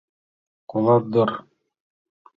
Колат 0.69 1.03
дыр? 1.13 1.29